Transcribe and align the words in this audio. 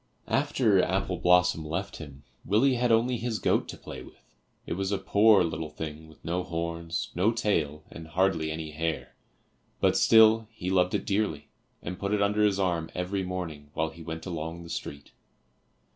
After 0.27 0.81
Apple 0.81 1.17
blossom 1.17 1.63
left 1.63 1.97
him, 1.97 2.23
Willie 2.43 2.73
had 2.73 2.91
only 2.91 3.17
his 3.17 3.37
goat 3.37 3.67
to 3.67 3.77
play 3.77 4.01
with; 4.01 4.23
it 4.65 4.73
was 4.73 4.91
a 4.91 4.97
poor 4.97 5.43
little 5.43 5.69
thing 5.69 6.07
with 6.07 6.25
no 6.25 6.41
horns, 6.41 7.11
no 7.13 7.31
tail 7.31 7.83
and 7.91 8.07
hardly 8.07 8.49
any 8.49 8.71
hair, 8.71 9.13
but 9.79 9.95
still 9.95 10.47
he 10.49 10.71
loved 10.71 10.95
it 10.95 11.05
dearly, 11.05 11.49
and 11.83 11.99
put 11.99 12.15
it 12.15 12.21
under 12.23 12.43
his 12.43 12.59
arm 12.59 12.89
every 12.95 13.21
morning 13.21 13.69
while 13.75 13.91
he 13.91 14.01
went 14.01 14.25
along 14.25 14.63
the 14.63 14.69
street. 14.71 15.11